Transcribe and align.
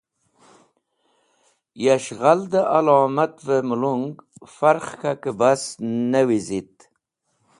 Yas̃h 1.83 2.11
ghal 2.19 2.41
dẽ 2.51 2.69
alomatvẽ 2.77 3.65
mẽlung 3.69 4.07
farkhẽ 4.55 5.35
bas 5.39 5.63
ne 6.11 6.21
wizit. 6.27 6.75